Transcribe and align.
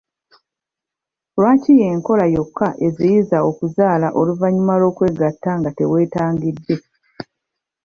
Lwaki 1.35 1.71
y'enkola 1.79 2.25
yokka 2.35 2.67
eziyiza 2.85 3.37
okuzaala 3.49 4.07
oluvannyuma 4.19 4.73
lw'okwegatta 4.81 5.51
nga 5.59 5.69
teweetangidde. 5.77 6.75